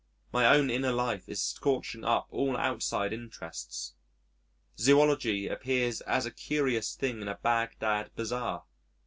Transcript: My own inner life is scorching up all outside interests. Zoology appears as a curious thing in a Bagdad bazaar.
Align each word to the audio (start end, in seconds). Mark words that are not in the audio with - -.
My 0.31 0.47
own 0.47 0.71
inner 0.71 0.91
life 0.91 1.29
is 1.29 1.43
scorching 1.43 2.03
up 2.03 2.25
all 2.31 2.57
outside 2.57 3.13
interests. 3.13 3.93
Zoology 4.79 5.47
appears 5.47 6.01
as 6.07 6.25
a 6.25 6.31
curious 6.31 6.95
thing 6.95 7.21
in 7.21 7.27
a 7.27 7.35
Bagdad 7.35 8.09
bazaar. 8.15 8.63